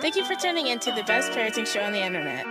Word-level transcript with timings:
Thank 0.00 0.14
you 0.14 0.24
for 0.24 0.36
tuning 0.36 0.68
in 0.68 0.78
to 0.80 0.92
the 0.92 1.02
best 1.02 1.32
parenting 1.32 1.66
show 1.66 1.80
on 1.80 1.92
the 1.92 2.00
internet, 2.00 2.46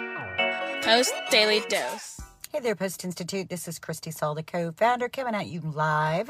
Post 0.83 1.13
Daily 1.31 1.61
Dose. 1.69 2.19
Hey 2.51 2.59
there, 2.59 2.75
Post 2.75 3.05
Institute. 3.05 3.47
This 3.47 3.69
is 3.69 3.79
Christy 3.79 4.11
Saul, 4.11 4.35
the 4.35 4.43
co 4.43 4.73
founder, 4.73 5.07
coming 5.07 5.33
at 5.33 5.47
you 5.47 5.61
live 5.61 6.29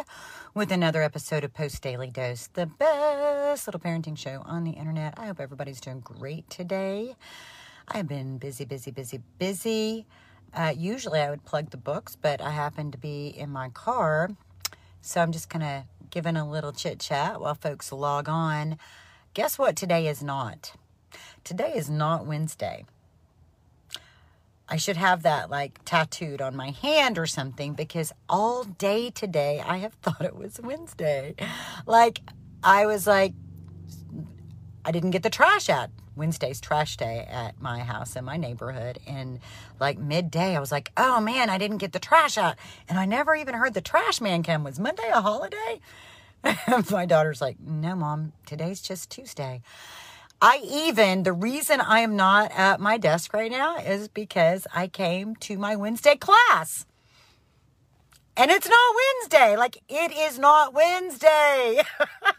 with 0.53 0.71
another 0.71 1.01
episode 1.01 1.43
of 1.43 1.55
Post 1.55 1.81
Daily 1.81 2.11
Dose, 2.11 2.49
the 2.53 2.67
best 2.67 3.65
little 3.65 3.81
parenting 3.81 4.15
show 4.15 4.43
on 4.45 4.63
the 4.63 4.74
internet. 4.74 5.15
I 5.17 5.26
hope 5.26 5.40
everybody's 5.40 5.81
doing 5.81 6.01
great 6.01 6.47
today. 6.51 7.15
I 7.88 7.97
have 7.97 8.08
been 8.08 8.38
busy, 8.38 8.65
busy, 8.65 8.92
busy, 8.92 9.20
busy. 9.40 10.06
Uh, 10.54 10.76
usually 10.78 11.20
I 11.20 11.31
would 11.31 11.46
plug 11.46 11.72
the 11.72 11.78
books, 11.78 12.15
but 12.15 12.42
I 12.42 12.52
happen 12.52 12.92
to 12.92 12.97
be 12.99 13.29
in 13.29 13.49
my 13.49 13.70
car. 13.70 14.29
So 15.02 15.20
I'm 15.20 15.31
just 15.31 15.49
going 15.49 15.62
to 15.62 15.86
give 16.12 16.27
in 16.27 16.38
a 16.38 16.48
little 16.48 16.73
chit 16.73 16.99
chat 16.99 17.41
while 17.41 17.55
folks 17.55 17.91
log 17.91 18.30
on. 18.30 18.77
Guess 19.34 19.58
what 19.58 19.76
today 19.76 20.08
is 20.08 20.22
not? 20.22 20.73
Today 21.47 21.75
is 21.75 21.89
not 21.89 22.25
Wednesday. 22.25 22.83
I 24.67 24.75
should 24.75 24.97
have 24.97 25.23
that 25.23 25.49
like 25.49 25.79
tattooed 25.85 26.41
on 26.41 26.57
my 26.57 26.71
hand 26.71 27.17
or 27.17 27.25
something 27.25 27.73
because 27.73 28.11
all 28.27 28.65
day 28.65 29.11
today 29.11 29.63
I 29.65 29.77
have 29.77 29.93
thought 30.02 30.25
it 30.25 30.35
was 30.35 30.59
Wednesday. 30.61 31.35
Like, 31.85 32.19
I 32.61 32.85
was 32.85 33.07
like, 33.07 33.33
I 34.83 34.91
didn't 34.91 35.11
get 35.11 35.23
the 35.23 35.29
trash 35.29 35.69
out. 35.69 35.89
Wednesday's 36.17 36.59
trash 36.59 36.97
day 36.97 37.25
at 37.29 37.61
my 37.61 37.79
house 37.79 38.17
in 38.17 38.25
my 38.25 38.35
neighborhood. 38.35 38.99
And 39.07 39.39
like 39.79 39.97
midday, 39.97 40.53
I 40.53 40.59
was 40.59 40.73
like, 40.73 40.91
oh 40.97 41.21
man, 41.21 41.49
I 41.49 41.57
didn't 41.57 41.77
get 41.77 41.93
the 41.93 41.99
trash 41.99 42.38
out. 42.38 42.57
And 42.89 42.99
I 42.99 43.05
never 43.05 43.33
even 43.38 43.53
heard 43.53 43.73
the 43.73 43.79
trash 43.79 44.19
man 44.19 44.43
come. 44.43 44.66
Was 44.66 44.81
Monday 44.81 45.09
a 45.13 45.21
holiday? 45.21 45.79
my 46.91 47.05
daughter's 47.05 47.39
like, 47.39 47.57
no, 47.57 47.95
mom, 47.95 48.33
today's 48.45 48.81
just 48.81 49.09
Tuesday. 49.09 49.61
I 50.41 50.61
even, 50.63 51.23
the 51.23 51.33
reason 51.33 51.81
I 51.81 52.01
am 52.01 52.15
not 52.15 52.51
at 52.51 52.80
my 52.80 52.97
desk 52.97 53.33
right 53.33 53.49
now 53.49 53.77
is 53.77 54.07
because 54.07 54.67
I 54.73 54.88
came 54.88 55.35
to 55.38 55.57
my 55.57 55.75
Wednesday 55.75 56.16
class. 56.16 56.85
And 58.35 58.52
it's 58.52 58.69
not 58.69 58.95
Wednesday. 58.95 59.57
Like, 59.57 59.77
it 59.89 60.11
is 60.16 60.38
not 60.38 60.75
Wednesday. 60.75 61.81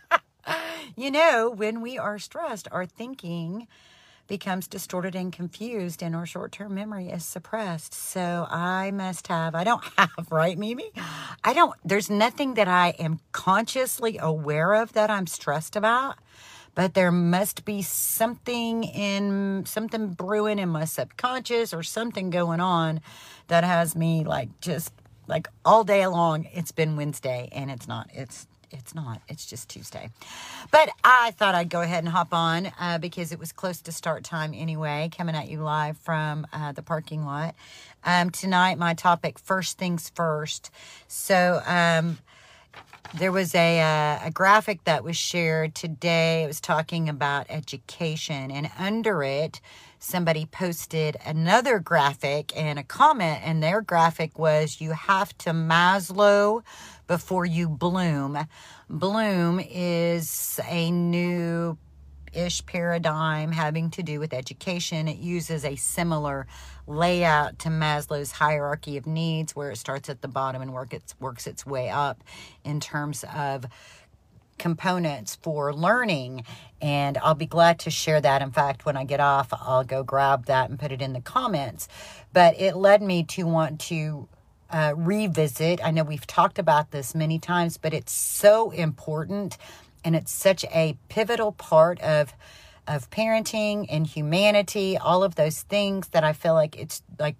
you 0.97 1.11
know, 1.11 1.51
when 1.51 1.81
we 1.81 1.99
are 1.99 2.21
stressed, 2.21 2.69
our 2.71 2.87
thinking 2.87 3.67
becomes 4.29 4.69
distorted 4.69 5.17
and 5.17 5.33
confused, 5.33 6.03
and 6.03 6.15
our 6.15 6.27
short 6.27 6.53
term 6.53 6.75
memory 6.75 7.09
is 7.09 7.25
suppressed. 7.25 7.95
So 7.95 8.47
I 8.49 8.93
must 8.93 9.27
have, 9.27 9.57
I 9.57 9.65
don't 9.65 9.83
have, 9.99 10.11
right, 10.31 10.57
Mimi? 10.57 10.93
I 11.43 11.53
don't, 11.53 11.75
there's 11.85 12.11
nothing 12.11 12.55
that 12.55 12.69
I 12.69 12.91
am 13.01 13.19
consciously 13.33 14.19
aware 14.21 14.75
of 14.75 14.93
that 14.93 15.11
I'm 15.11 15.27
stressed 15.27 15.75
about 15.75 16.17
but 16.79 16.95
there 16.95 17.11
must 17.11 17.65
be 17.65 17.83
something 17.83 18.85
in 18.85 19.65
something 19.67 20.11
brewing 20.11 20.61
in 20.61 20.69
my 20.69 20.85
subconscious 20.85 21.75
or 21.75 21.83
something 21.83 22.31
going 22.31 22.61
on 22.61 23.01
that 23.49 23.65
has 23.65 23.97
me 23.97 24.23
like 24.23 24.49
just 24.61 24.93
like 25.27 25.49
all 25.65 25.83
day 25.83 26.07
long 26.07 26.47
it's 26.53 26.71
been 26.71 26.95
Wednesday 26.95 27.49
and 27.51 27.69
it's 27.69 27.89
not 27.89 28.09
it's 28.15 28.47
it's 28.71 28.95
not 28.95 29.21
it's 29.27 29.45
just 29.45 29.69
Tuesday. 29.69 30.11
But 30.71 30.91
I 31.03 31.33
thought 31.33 31.57
I'd 31.57 31.69
go 31.69 31.81
ahead 31.81 32.05
and 32.05 32.13
hop 32.13 32.33
on 32.33 32.71
uh, 32.79 32.99
because 32.99 33.33
it 33.33 33.41
was 33.41 33.51
close 33.51 33.81
to 33.81 33.91
start 33.91 34.23
time 34.23 34.53
anyway 34.55 35.11
coming 35.17 35.35
at 35.35 35.49
you 35.49 35.61
live 35.61 35.99
from 35.99 36.47
uh, 36.53 36.71
the 36.71 36.83
parking 36.83 37.25
lot. 37.25 37.57
Um, 38.05 38.31
tonight 38.31 38.79
my 38.79 38.95
topic 38.95 39.41
first 39.41 39.79
things 39.79 40.11
first. 40.15 40.71
So 41.09 41.61
um, 41.67 42.19
there 43.15 43.33
was 43.33 43.55
a, 43.55 43.81
uh, 43.81 44.27
a 44.27 44.31
graphic 44.31 44.85
that 44.85 45.03
was 45.03 45.17
shared 45.17 45.75
today. 45.75 46.45
It 46.45 46.47
was 46.47 46.61
talking 46.61 47.09
about 47.09 47.47
education, 47.49 48.51
and 48.51 48.71
under 48.79 49.23
it, 49.23 49.61
somebody 49.99 50.45
posted 50.47 51.17
another 51.25 51.79
graphic 51.79 52.53
and 52.57 52.79
a 52.79 52.83
comment, 52.83 53.41
and 53.43 53.63
their 53.63 53.81
graphic 53.81 54.39
was 54.39 54.81
You 54.81 54.93
have 54.93 55.37
to 55.39 55.51
Maslow 55.51 56.63
before 57.07 57.47
you 57.47 57.69
bloom. 57.69 58.39
Bloom 58.91 59.61
is 59.61 60.61
a 60.69 60.91
new 60.91 61.79
ish 62.33 62.65
paradigm 62.67 63.53
having 63.53 63.91
to 63.91 64.03
do 64.03 64.21
with 64.21 64.33
education. 64.33 65.09
It 65.09 65.19
uses 65.19 65.65
a 65.65 65.77
similar 65.77 66.47
layout 66.87 67.59
to 67.61 67.69
Maslow's 67.69 68.33
hierarchy 68.33 68.97
of 68.97 69.07
needs, 69.07 69.55
where 69.55 69.71
it 69.71 69.77
starts 69.77 70.09
at 70.09 70.23
the 70.23 70.29
bottom 70.29 70.63
and 70.63 70.73
work 70.73 70.93
its, 70.93 71.15
works 71.21 71.47
its 71.47 71.67
way 71.67 71.89
up 71.91 72.23
in 72.65 72.81
terms 72.81 73.25
of 73.35 73.67
components 74.59 75.39
for 75.41 75.73
learning. 75.73 76.45
And 76.81 77.17
I'll 77.19 77.35
be 77.35 77.47
glad 77.47 77.79
to 77.81 77.91
share 77.91 78.21
that. 78.21 78.43
In 78.43 78.51
fact, 78.51 78.85
when 78.85 78.97
I 78.97 79.05
get 79.05 79.21
off, 79.21 79.49
I'll 79.53 79.85
go 79.85 80.03
grab 80.03 80.47
that 80.47 80.69
and 80.69 80.79
put 80.79 80.93
it 80.93 81.01
in 81.01 81.13
the 81.13 81.21
comments. 81.21 81.89
But 82.33 82.61
it 82.61 82.77
led 82.77 83.03
me 83.03 83.23
to 83.25 83.45
want 83.45 83.81
to 83.83 84.29
uh, 84.71 84.95
revisit. 84.97 85.81
I 85.83 85.91
know 85.91 86.03
we've 86.03 86.27
talked 86.27 86.59
about 86.59 86.91
this 86.91 87.15
many 87.15 87.39
times, 87.39 87.79
but 87.79 87.95
it's 87.95 88.13
so 88.13 88.71
important 88.71 89.57
and 90.05 90.17
it's 90.17 90.33
such 90.33 90.65
a 90.67 90.97
pivotal 91.09 91.53
part 91.53 92.01
of 92.01 92.35
of 92.89 93.11
parenting 93.11 93.87
and 93.91 94.07
humanity, 94.07 94.97
all 94.97 95.23
of 95.23 95.35
those 95.35 95.61
things 95.63 96.09
that 96.09 96.25
I 96.25 96.33
feel 96.33 96.55
like 96.55 96.77
it's 96.77 97.03
like 97.19 97.37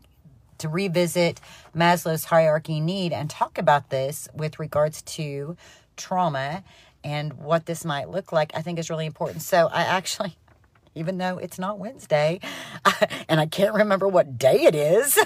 to 0.59 0.69
revisit 0.69 1.41
Maslow's 1.75 2.25
hierarchy 2.25 2.81
need 2.81 3.13
and 3.13 3.31
talk 3.31 3.59
about 3.59 3.91
this 3.91 4.29
with 4.35 4.59
regards 4.59 5.03
to 5.03 5.57
trauma 5.97 6.63
and 7.03 7.33
what 7.35 7.67
this 7.67 7.85
might 7.85 8.11
look 8.11 8.31
like, 8.33 8.53
I 8.55 8.61
think 8.61 8.79
is 8.79 8.91
really 8.91 9.07
important. 9.07 9.43
So 9.43 9.69
I 9.73 9.83
actually 9.83 10.37
even 10.95 11.19
though 11.19 11.39
it's 11.39 11.61
not 11.61 11.79
Wednesday 11.79 12.41
and 13.29 13.39
I 13.39 13.47
can't 13.47 13.73
remember 13.73 14.09
what 14.09 14.37
day 14.37 14.65
it 14.65 14.75
is, 14.75 15.17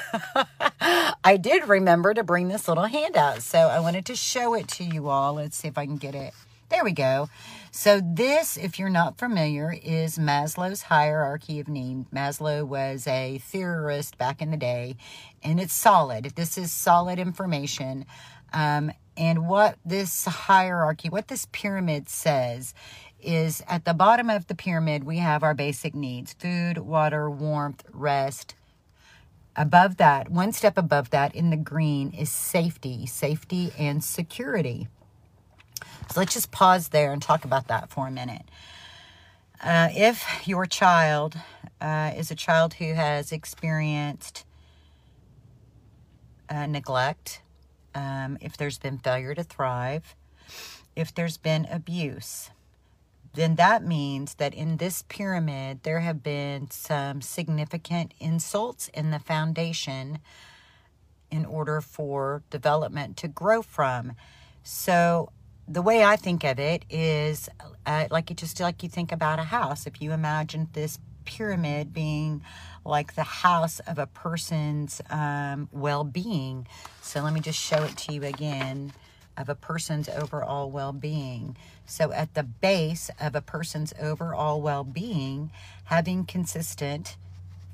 I 1.25 1.39
did 1.41 1.67
remember 1.67 2.13
to 2.13 2.23
bring 2.23 2.49
this 2.49 2.69
little 2.69 2.85
handout. 2.85 3.41
So 3.41 3.59
I 3.59 3.81
wanted 3.81 4.05
to 4.07 4.15
show 4.15 4.53
it 4.55 4.69
to 4.69 4.85
you 4.85 5.09
all. 5.09 5.35
Let's 5.35 5.57
see 5.57 5.69
if 5.69 5.79
I 5.79 5.87
can 5.87 5.97
get 5.97 6.15
it 6.15 6.35
there 6.73 6.85
we 6.85 6.93
go. 6.93 7.29
So, 7.71 8.01
this, 8.03 8.57
if 8.57 8.79
you're 8.79 8.91
not 8.91 9.19
familiar, 9.19 9.73
is 9.83 10.19
Maslow's 10.19 10.83
hierarchy 10.83 11.61
of 11.61 11.69
need. 11.69 12.11
Maslow 12.11 12.67
was 12.67 13.07
a 13.07 13.39
theorist 13.39 14.19
back 14.19 14.43
in 14.43 14.51
the 14.51 14.57
day, 14.57 14.97
and 15.43 15.61
it's 15.61 15.75
solid. 15.75 16.33
This 16.35 16.57
is 16.57 16.73
solid 16.73 17.19
information. 17.19 18.07
Um, 18.53 18.91
and 19.17 19.47
what 19.47 19.77
this 19.85 20.25
hierarchy, 20.25 21.11
what 21.11 21.29
this 21.29 21.47
pyramid 21.53 22.09
says, 22.09 22.75
is 23.21 23.63
at 23.69 23.85
the 23.85 23.95
bottom 23.95 24.31
of 24.31 24.47
the 24.47 24.55
pyramid, 24.55 25.05
we 25.05 25.19
have 25.19 25.43
our 25.43 25.55
basic 25.55 25.95
needs 25.95 26.33
food, 26.33 26.79
water, 26.79 27.31
warmth, 27.31 27.85
rest. 27.93 28.55
Above 29.57 29.99
that, 29.99 30.31
one 30.31 30.53
step 30.53 30.79
above 30.79 31.11
that 31.11 31.35
in 31.35 31.51
the 31.51 31.57
green, 31.57 32.13
is 32.13 32.33
safety, 32.33 33.05
safety 33.05 33.73
and 33.79 34.03
security. 34.03 34.89
So 36.13 36.21
let's 36.21 36.35
just 36.35 36.51
pause 36.51 36.89
there 36.89 37.11
and 37.11 37.23
talk 37.23 37.47
about 37.47 37.69
that 37.69 37.89
for 37.89 38.07
a 38.07 38.11
minute. 38.11 38.43
Uh, 39.63 39.89
if 39.93 40.47
your 40.47 40.67
child 40.67 41.39
uh, 41.81 42.13
is 42.15 42.31
a 42.31 42.35
child 42.35 42.75
who 42.75 42.93
has 42.93 43.33
experienced 43.33 44.45
uh, 46.51 46.67
neglect, 46.67 47.41
um, 47.95 48.37
if 48.43 48.59
there's 48.59 48.79
been 48.79 48.99
failure 48.99 49.35
to 49.35 49.43
thrive, 49.43 50.15
if 50.95 51.15
there's 51.15 51.39
been 51.39 51.67
abuse, 51.71 52.51
then 53.33 53.55
that 53.55 53.83
means 53.83 54.35
that 54.35 54.53
in 54.53 54.77
this 54.77 55.05
pyramid 55.09 55.81
there 55.83 56.01
have 56.01 56.23
been 56.23 56.71
some 56.71 57.23
significant 57.23 58.13
insults 58.21 58.89
in 58.89 59.13
the 59.13 59.19
foundation 59.19 60.19
in 61.31 61.47
order 61.47 61.81
for 61.81 62.43
development 62.51 63.17
to 63.17 63.29
grow 63.29 63.63
from. 63.63 64.13
So 64.63 65.31
the 65.69 65.83
way 65.83 66.05
I 66.05 66.17
think 66.17 66.45
of 66.45 66.59
it 66.59 66.85
is 66.91 67.49
uh, 67.87 68.07
like 68.11 68.31
you 68.31 68.37
just 68.37 68.59
like 68.61 68.83
you 68.83 68.89
think 68.89 69.13
about 69.13 69.39
a 69.39 69.45
house. 69.45 69.87
If 69.87 70.03
you 70.03 70.13
imagine 70.13 70.69
this 70.73 70.99
pyramid 71.25 71.93
being 71.93 72.43
like 72.85 73.15
the 73.15 73.23
house 73.23 73.81
of 73.81 73.99
a 73.99 74.07
person's 74.07 75.01
um, 75.11 75.69
well 75.73 76.05
being. 76.05 76.67
So 77.01 77.21
let 77.23 77.33
me 77.33 77.41
just 77.41 77.59
show 77.59 77.83
it 77.85 77.97
to 77.99 78.13
you 78.13 78.25
again 78.25 78.93
of 79.37 79.49
a 79.49 79.55
person's 79.55 80.09
overall 80.09 80.71
well 80.71 80.93
being. 80.93 81.57
So 81.87 82.13
at 82.13 82.35
the 82.35 82.43
base 82.43 83.11
of 83.21 83.35
a 83.35 83.41
person's 83.41 83.93
overall 84.01 84.61
well 84.61 84.85
being, 84.85 85.51
having 85.85 86.25
consistent 86.25 87.17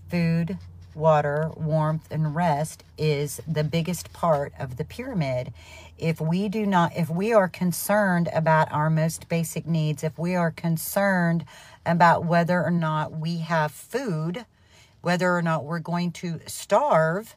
food, 0.08 0.58
water, 0.98 1.50
warmth, 1.56 2.08
and 2.10 2.34
rest 2.34 2.84
is 2.98 3.40
the 3.46 3.64
biggest 3.64 4.12
part 4.12 4.52
of 4.58 4.76
the 4.76 4.84
pyramid. 4.84 5.52
If 5.96 6.20
we 6.20 6.48
do 6.48 6.66
not, 6.66 6.96
if 6.96 7.08
we 7.08 7.32
are 7.32 7.48
concerned 7.48 8.28
about 8.34 8.70
our 8.72 8.90
most 8.90 9.28
basic 9.28 9.66
needs, 9.66 10.04
if 10.04 10.18
we 10.18 10.34
are 10.34 10.50
concerned 10.50 11.44
about 11.86 12.24
whether 12.24 12.62
or 12.62 12.70
not 12.70 13.12
we 13.12 13.38
have 13.38 13.72
food, 13.72 14.44
whether 15.00 15.34
or 15.34 15.42
not 15.42 15.64
we're 15.64 15.78
going 15.78 16.12
to 16.12 16.40
starve, 16.46 17.36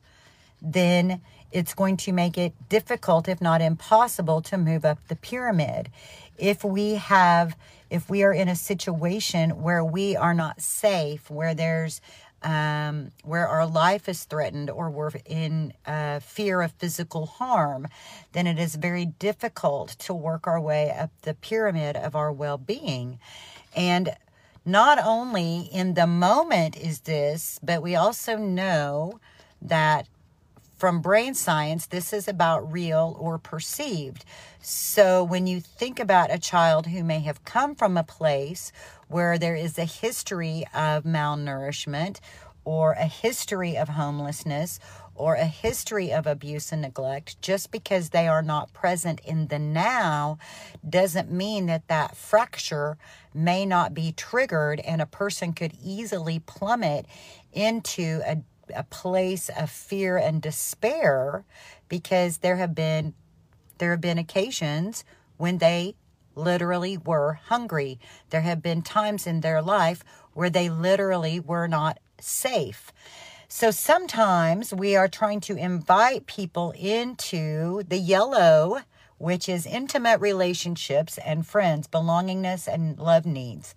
then 0.61 1.21
it's 1.51 1.73
going 1.73 1.97
to 1.97 2.11
make 2.11 2.37
it 2.37 2.53
difficult, 2.69 3.27
if 3.27 3.41
not 3.41 3.61
impossible, 3.61 4.41
to 4.41 4.57
move 4.57 4.85
up 4.85 4.99
the 5.07 5.15
pyramid. 5.15 5.89
If 6.37 6.63
we 6.63 6.95
have 6.95 7.55
if 7.91 8.09
we 8.09 8.23
are 8.23 8.31
in 8.31 8.47
a 8.47 8.55
situation 8.55 9.61
where 9.61 9.83
we 9.83 10.15
are 10.15 10.33
not 10.33 10.61
safe, 10.61 11.29
where 11.29 11.53
there's 11.53 11.99
um, 12.43 13.11
where 13.23 13.47
our 13.47 13.65
life 13.65 14.09
is 14.09 14.23
threatened 14.23 14.69
or 14.69 14.89
we're 14.89 15.11
in 15.25 15.73
uh, 15.85 16.19
fear 16.19 16.61
of 16.61 16.71
physical 16.73 17.25
harm, 17.25 17.87
then 18.33 18.47
it 18.47 18.57
is 18.57 18.75
very 18.75 19.05
difficult 19.05 19.89
to 19.99 20.13
work 20.13 20.47
our 20.47 20.59
way 20.59 20.91
up 20.91 21.11
the 21.21 21.33
pyramid 21.33 21.95
of 21.95 22.15
our 22.15 22.31
well 22.31 22.57
being. 22.57 23.19
And 23.75 24.15
not 24.65 24.99
only 25.03 25.69
in 25.71 25.95
the 25.95 26.07
moment 26.07 26.77
is 26.77 27.01
this, 27.01 27.59
but 27.63 27.81
we 27.81 27.95
also 27.95 28.37
know 28.37 29.19
that 29.61 30.07
from 30.77 30.99
brain 30.99 31.35
science, 31.35 31.85
this 31.85 32.11
is 32.11 32.27
about 32.27 32.71
real 32.71 33.15
or 33.19 33.37
perceived. 33.37 34.25
So 34.63 35.23
when 35.23 35.45
you 35.45 35.59
think 35.59 35.99
about 35.99 36.33
a 36.33 36.39
child 36.39 36.87
who 36.87 37.03
may 37.03 37.19
have 37.19 37.45
come 37.45 37.75
from 37.75 37.97
a 37.97 38.03
place 38.03 38.71
where 39.11 39.37
there 39.37 39.55
is 39.55 39.77
a 39.77 39.85
history 39.85 40.65
of 40.73 41.03
malnourishment 41.03 42.19
or 42.63 42.93
a 42.93 43.05
history 43.05 43.77
of 43.77 43.89
homelessness 43.89 44.79
or 45.15 45.35
a 45.35 45.45
history 45.45 46.11
of 46.11 46.25
abuse 46.25 46.71
and 46.71 46.81
neglect, 46.81 47.39
just 47.41 47.71
because 47.71 48.09
they 48.09 48.27
are 48.27 48.41
not 48.41 48.73
present 48.73 49.19
in 49.21 49.47
the 49.47 49.59
now 49.59 50.37
doesn't 50.87 51.31
mean 51.31 51.65
that 51.65 51.87
that 51.87 52.15
fracture 52.15 52.97
may 53.33 53.65
not 53.65 53.93
be 53.93 54.11
triggered 54.11 54.79
and 54.79 55.01
a 55.01 55.05
person 55.05 55.53
could 55.53 55.73
easily 55.83 56.39
plummet 56.39 57.05
into 57.53 58.21
a 58.25 58.37
a 58.75 58.83
place 58.83 59.49
of 59.57 59.69
fear 59.69 60.17
and 60.17 60.41
despair 60.41 61.43
because 61.89 62.37
there 62.37 62.57
have 62.57 62.73
been 62.73 63.13
there 63.77 63.91
have 63.91 64.01
been 64.01 64.17
occasions 64.17 65.03
when 65.37 65.57
they 65.57 65.95
literally 66.41 66.97
were 66.97 67.39
hungry. 67.45 67.99
There 68.31 68.41
have 68.41 68.61
been 68.61 68.81
times 68.81 69.25
in 69.25 69.41
their 69.41 69.61
life 69.61 70.03
where 70.33 70.49
they 70.49 70.69
literally 70.69 71.39
were 71.39 71.67
not 71.67 71.99
safe. 72.19 72.91
So 73.47 73.69
sometimes 73.69 74.73
we 74.73 74.95
are 74.95 75.07
trying 75.07 75.41
to 75.41 75.57
invite 75.57 76.25
people 76.25 76.71
into 76.71 77.83
the 77.83 77.97
yellow, 77.97 78.79
which 79.17 79.49
is 79.49 79.65
intimate 79.65 80.21
relationships 80.21 81.17
and 81.17 81.45
friends, 81.45 81.87
belongingness 81.87 82.67
and 82.67 82.97
love 82.97 83.25
needs. 83.25 83.75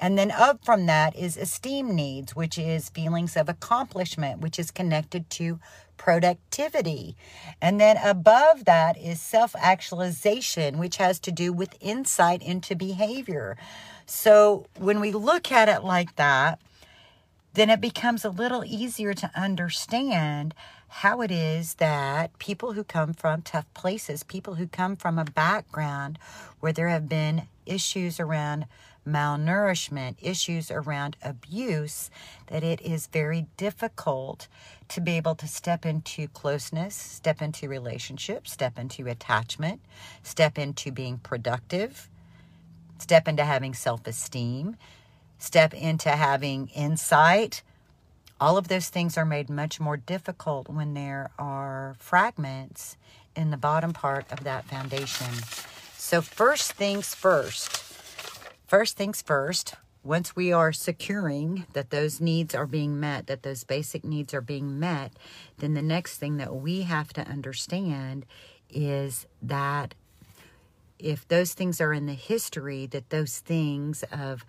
And 0.00 0.16
then 0.16 0.30
up 0.30 0.64
from 0.64 0.86
that 0.86 1.16
is 1.16 1.36
esteem 1.36 1.94
needs, 1.94 2.36
which 2.36 2.58
is 2.58 2.88
feelings 2.88 3.36
of 3.36 3.48
accomplishment, 3.48 4.40
which 4.40 4.58
is 4.58 4.70
connected 4.70 5.28
to 5.30 5.58
productivity. 5.96 7.16
And 7.60 7.80
then 7.80 7.96
above 7.96 8.64
that 8.64 8.96
is 8.96 9.20
self 9.20 9.54
actualization, 9.58 10.78
which 10.78 10.96
has 10.96 11.18
to 11.20 11.32
do 11.32 11.52
with 11.52 11.76
insight 11.80 12.42
into 12.42 12.76
behavior. 12.76 13.56
So 14.06 14.66
when 14.78 15.00
we 15.00 15.12
look 15.12 15.52
at 15.52 15.68
it 15.68 15.84
like 15.84 16.16
that, 16.16 16.60
then 17.54 17.70
it 17.70 17.80
becomes 17.80 18.24
a 18.24 18.30
little 18.30 18.64
easier 18.64 19.14
to 19.14 19.30
understand 19.34 20.54
how 20.88 21.20
it 21.20 21.30
is 21.30 21.74
that 21.74 22.38
people 22.38 22.72
who 22.72 22.84
come 22.84 23.12
from 23.12 23.42
tough 23.42 23.66
places, 23.74 24.22
people 24.22 24.54
who 24.54 24.66
come 24.66 24.96
from 24.96 25.18
a 25.18 25.24
background 25.24 26.18
where 26.60 26.72
there 26.72 26.88
have 26.88 27.08
been 27.08 27.48
issues 27.66 28.18
around 28.18 28.66
malnourishment, 29.08 30.16
issues 30.20 30.70
around 30.70 31.16
abuse, 31.22 32.10
that 32.46 32.62
it 32.62 32.80
is 32.80 33.06
very 33.06 33.46
difficult 33.56 34.48
to 34.88 35.00
be 35.00 35.16
able 35.16 35.34
to 35.34 35.48
step 35.48 35.84
into 35.84 36.28
closeness, 36.28 36.94
step 36.94 37.42
into 37.42 37.68
relationships, 37.68 38.52
step 38.52 38.78
into 38.78 39.06
attachment, 39.06 39.80
step 40.22 40.58
into 40.58 40.92
being 40.92 41.18
productive, 41.18 42.08
step 42.98 43.26
into 43.28 43.44
having 43.44 43.74
self 43.74 44.06
esteem, 44.06 44.76
step 45.38 45.74
into 45.74 46.10
having 46.10 46.68
insight. 46.68 47.62
All 48.40 48.56
of 48.56 48.68
those 48.68 48.88
things 48.88 49.18
are 49.18 49.24
made 49.24 49.50
much 49.50 49.80
more 49.80 49.96
difficult 49.96 50.68
when 50.68 50.94
there 50.94 51.30
are 51.38 51.96
fragments 51.98 52.96
in 53.34 53.50
the 53.50 53.56
bottom 53.56 53.92
part 53.92 54.30
of 54.30 54.44
that 54.44 54.64
foundation. 54.64 55.32
So, 55.96 56.22
first 56.22 56.72
things 56.72 57.14
first, 57.14 57.87
First 58.68 58.98
things 58.98 59.22
first, 59.22 59.76
once 60.04 60.36
we 60.36 60.52
are 60.52 60.74
securing 60.74 61.64
that 61.72 61.88
those 61.88 62.20
needs 62.20 62.54
are 62.54 62.66
being 62.66 63.00
met, 63.00 63.26
that 63.26 63.42
those 63.42 63.64
basic 63.64 64.04
needs 64.04 64.34
are 64.34 64.42
being 64.42 64.78
met, 64.78 65.12
then 65.56 65.72
the 65.72 65.80
next 65.80 66.18
thing 66.18 66.36
that 66.36 66.54
we 66.54 66.82
have 66.82 67.10
to 67.14 67.22
understand 67.22 68.26
is 68.68 69.26
that 69.40 69.94
if 70.98 71.26
those 71.28 71.54
things 71.54 71.80
are 71.80 71.94
in 71.94 72.04
the 72.04 72.12
history, 72.12 72.84
that 72.84 73.08
those 73.08 73.38
things 73.38 74.04
of 74.12 74.44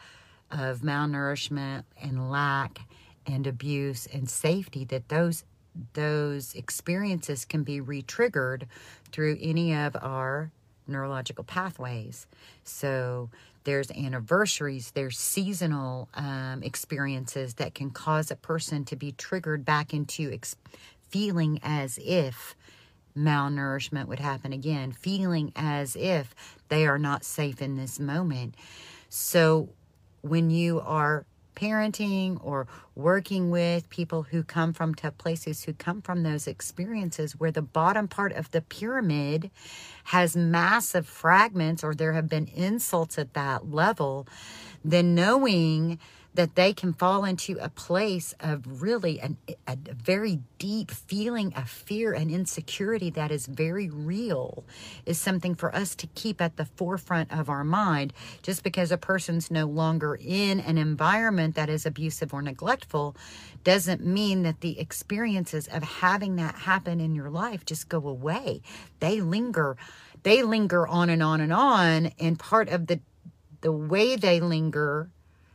of 0.51 0.80
malnourishment 0.80 1.83
and 2.01 2.30
lack 2.30 2.80
and 3.25 3.48
abuse 3.48 4.06
and 4.12 4.30
safety, 4.30 4.83
that 4.83 5.07
those 5.07 5.45
those 5.94 6.54
experiences 6.56 7.45
can 7.45 7.63
be 7.63 7.80
re-triggered 7.80 8.68
through 9.13 9.38
any 9.39 9.74
of 9.74 9.95
our 10.01 10.51
neurological 10.89 11.44
pathways. 11.44 12.27
So 12.63 13.30
there's 13.63 13.91
anniversaries, 13.91 14.91
there's 14.91 15.17
seasonal 15.17 16.09
um, 16.13 16.63
experiences 16.63 17.56
that 17.56 17.75
can 17.75 17.91
cause 17.91 18.31
a 18.31 18.35
person 18.35 18.85
to 18.85 18.95
be 18.95 19.11
triggered 19.13 19.65
back 19.65 19.94
into 19.94 20.31
ex- 20.31 20.56
feeling 21.09 21.59
as 21.63 22.00
if 22.01 22.56
malnourishment 23.17 24.07
would 24.07 24.19
happen 24.19 24.53
again, 24.53 24.91
feeling 24.91 25.51
as 25.56 25.95
if 25.95 26.33
they 26.69 26.88
are 26.88 27.00
not 27.00 27.23
safe 27.23 27.61
in 27.61 27.75
this 27.75 28.00
moment. 28.00 28.56
So 29.09 29.69
when 30.21 30.50
you 30.50 30.79
are 30.81 31.25
parenting 31.59 32.39
or 32.44 32.67
working 32.95 33.50
with 33.50 33.89
people 33.89 34.23
who 34.23 34.44
come 34.44 34.73
from 34.73 34.95
tough 34.95 35.17
places, 35.17 35.63
who 35.63 35.73
come 35.73 36.01
from 36.01 36.23
those 36.23 36.47
experiences 36.47 37.33
where 37.33 37.51
the 37.51 37.61
bottom 37.61 38.07
part 38.07 38.31
of 38.33 38.50
the 38.51 38.61
pyramid 38.61 39.51
has 40.06 40.35
massive 40.35 41.07
fragments 41.07 41.83
or 41.83 41.94
there 41.94 42.13
have 42.13 42.29
been 42.29 42.47
insults 42.56 43.17
at 43.17 43.33
that 43.33 43.71
level, 43.71 44.27
then 44.83 45.15
knowing 45.15 46.00
that 46.33 46.55
they 46.55 46.73
can 46.73 46.93
fall 46.93 47.25
into 47.25 47.57
a 47.59 47.69
place 47.69 48.33
of 48.39 48.81
really 48.81 49.19
an, 49.19 49.37
a 49.67 49.75
very 49.93 50.39
deep 50.57 50.91
feeling 50.91 51.53
of 51.55 51.69
fear 51.69 52.13
and 52.13 52.29
insecurity 52.29 53.09
that 53.09 53.31
is 53.31 53.47
very 53.47 53.89
real 53.89 54.63
is 55.05 55.19
something 55.19 55.55
for 55.55 55.73
us 55.75 55.95
to 55.95 56.07
keep 56.07 56.39
at 56.39 56.55
the 56.57 56.65
forefront 56.65 57.31
of 57.31 57.49
our 57.49 57.63
mind. 57.63 58.13
Just 58.43 58.63
because 58.63 58.91
a 58.91 58.97
person's 58.97 59.49
no 59.49 59.65
longer 59.65 60.17
in 60.21 60.59
an 60.59 60.77
environment 60.77 61.55
that 61.55 61.69
is 61.69 61.85
abusive 61.85 62.33
or 62.33 62.42
neglectful 62.42 63.15
doesn't 63.63 64.06
mean 64.06 64.44
that 64.44 64.61
the 64.61 64.80
experiences 64.80 65.68
of 65.68 65.83
having 65.83 66.35
that 66.35 66.56
happen 66.56 66.99
in 66.99 67.15
your 67.15 67.30
life 67.30 67.65
just 67.65 67.89
go 67.89 68.07
away. 68.07 68.61
They 68.99 69.19
linger. 69.19 69.77
They 70.23 70.44
linger 70.44 70.87
on 70.87 71.09
and 71.09 71.23
on 71.23 71.42
and 71.42 71.51
on. 71.51 72.11
And 72.19 72.37
part 72.37 72.69
of 72.69 72.87
the 72.87 72.99
the 73.61 73.71
way 73.73 74.15
they 74.15 74.39
linger 74.39 75.09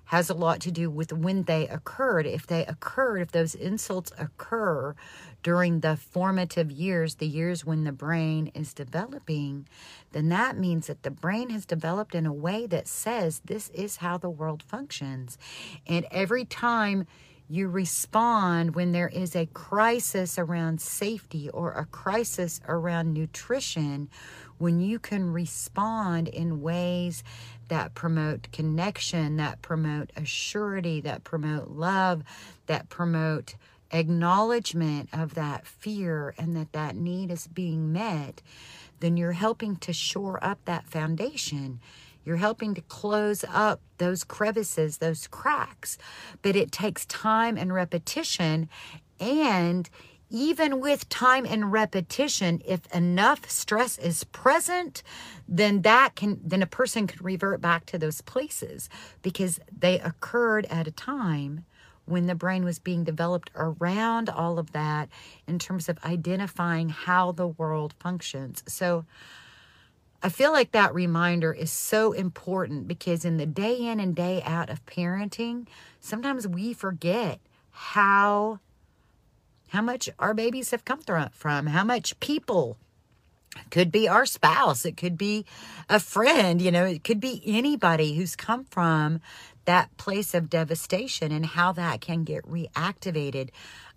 has 0.06 0.28
a 0.28 0.34
lot 0.34 0.60
to 0.60 0.70
do 0.70 0.90
with 0.90 1.12
when 1.12 1.44
they 1.44 1.66
occurred. 1.68 2.26
If 2.26 2.46
they 2.46 2.64
occurred, 2.66 3.22
if 3.22 3.32
those 3.32 3.54
insults 3.54 4.12
occur 4.18 4.94
during 5.42 5.80
the 5.80 5.96
formative 5.96 6.70
years, 6.70 7.16
the 7.16 7.26
years 7.26 7.64
when 7.64 7.84
the 7.84 7.92
brain 7.92 8.50
is 8.54 8.74
developing, 8.74 9.66
then 10.12 10.28
that 10.28 10.58
means 10.58 10.86
that 10.86 11.02
the 11.02 11.10
brain 11.10 11.50
has 11.50 11.66
developed 11.66 12.14
in 12.14 12.26
a 12.26 12.32
way 12.32 12.66
that 12.66 12.88
says 12.88 13.40
this 13.44 13.68
is 13.70 13.96
how 13.96 14.18
the 14.18 14.30
world 14.30 14.62
functions. 14.62 15.38
And 15.86 16.06
every 16.10 16.44
time 16.44 17.06
you 17.48 17.68
respond 17.68 18.74
when 18.74 18.92
there 18.92 19.08
is 19.08 19.36
a 19.36 19.46
crisis 19.46 20.38
around 20.38 20.80
safety 20.80 21.50
or 21.50 21.72
a 21.72 21.84
crisis 21.84 22.60
around 22.66 23.12
nutrition, 23.12 24.08
when 24.58 24.80
you 24.80 24.98
can 24.98 25.32
respond 25.32 26.28
in 26.28 26.60
ways 26.60 27.22
that 27.68 27.94
promote 27.94 28.50
connection, 28.52 29.36
that 29.36 29.62
promote 29.62 30.12
assurity, 30.14 31.02
that 31.02 31.24
promote 31.24 31.68
love, 31.70 32.22
that 32.66 32.88
promote 32.88 33.54
acknowledgement 33.90 35.08
of 35.12 35.34
that 35.34 35.66
fear 35.66 36.34
and 36.38 36.56
that 36.56 36.72
that 36.72 36.96
need 36.96 37.30
is 37.30 37.46
being 37.46 37.92
met, 37.92 38.42
then 39.00 39.16
you're 39.16 39.32
helping 39.32 39.76
to 39.76 39.92
shore 39.92 40.38
up 40.42 40.58
that 40.64 40.88
foundation. 40.88 41.80
You're 42.24 42.36
helping 42.36 42.74
to 42.74 42.80
close 42.82 43.44
up 43.48 43.80
those 43.98 44.24
crevices, 44.24 44.98
those 44.98 45.26
cracks. 45.26 45.98
But 46.42 46.56
it 46.56 46.72
takes 46.72 47.04
time 47.06 47.56
and 47.56 47.72
repetition. 47.72 48.68
And 49.20 49.88
even 50.34 50.80
with 50.80 51.08
time 51.08 51.46
and 51.46 51.70
repetition, 51.70 52.60
if 52.66 52.92
enough 52.92 53.48
stress 53.48 53.96
is 53.98 54.24
present, 54.24 55.04
then 55.46 55.82
that 55.82 56.16
can 56.16 56.40
then 56.44 56.60
a 56.60 56.66
person 56.66 57.06
could 57.06 57.22
revert 57.24 57.60
back 57.60 57.86
to 57.86 57.98
those 57.98 58.20
places 58.20 58.88
because 59.22 59.60
they 59.78 60.00
occurred 60.00 60.66
at 60.66 60.88
a 60.88 60.90
time 60.90 61.64
when 62.06 62.26
the 62.26 62.34
brain 62.34 62.64
was 62.64 62.80
being 62.80 63.04
developed 63.04 63.48
around 63.54 64.28
all 64.28 64.58
of 64.58 64.72
that 64.72 65.08
in 65.46 65.60
terms 65.60 65.88
of 65.88 66.04
identifying 66.04 66.88
how 66.88 67.30
the 67.30 67.46
world 67.46 67.94
functions. 68.00 68.64
So 68.66 69.04
I 70.20 70.30
feel 70.30 70.50
like 70.50 70.72
that 70.72 70.92
reminder 70.92 71.52
is 71.52 71.70
so 71.70 72.10
important 72.10 72.88
because 72.88 73.24
in 73.24 73.36
the 73.36 73.46
day 73.46 73.76
in 73.76 74.00
and 74.00 74.16
day 74.16 74.42
out 74.44 74.68
of 74.68 74.84
parenting, 74.84 75.68
sometimes 76.00 76.48
we 76.48 76.72
forget 76.74 77.38
how 77.70 78.58
how 79.74 79.82
much 79.82 80.08
our 80.20 80.34
babies 80.34 80.70
have 80.70 80.84
come 80.84 81.00
from, 81.32 81.66
how 81.66 81.82
much 81.82 82.18
people 82.20 82.78
could 83.70 83.90
be 83.90 84.08
our 84.08 84.24
spouse, 84.24 84.84
it 84.84 84.96
could 84.96 85.18
be 85.18 85.44
a 85.88 85.98
friend, 85.98 86.62
you 86.62 86.70
know, 86.70 86.84
it 86.84 87.02
could 87.02 87.18
be 87.20 87.42
anybody 87.44 88.14
who's 88.14 88.36
come 88.36 88.64
from 88.64 89.20
that 89.64 89.94
place 89.96 90.32
of 90.32 90.48
devastation 90.48 91.32
and 91.32 91.44
how 91.44 91.72
that 91.72 92.00
can 92.00 92.22
get 92.22 92.44
reactivated. 92.44 93.50